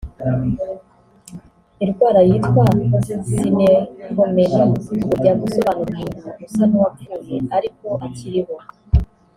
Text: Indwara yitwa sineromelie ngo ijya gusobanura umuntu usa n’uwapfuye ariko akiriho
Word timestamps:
Indwara 1.83 2.19
yitwa 2.29 2.61
sineromelie 3.03 4.63
ngo 4.69 4.75
ijya 5.17 5.33
gusobanura 5.41 5.91
umuntu 5.99 6.29
usa 6.45 6.63
n’uwapfuye 6.69 7.35
ariko 7.57 7.87
akiriho 8.05 8.55